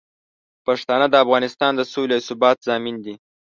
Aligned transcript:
پښتانه 0.65 1.05
د 1.09 1.15
افغانستان 1.23 1.71
د 1.75 1.81
سولې 1.93 2.13
او 2.17 2.25
ثبات 2.27 2.57
ضامن 2.67 2.95
دي. 3.05 3.15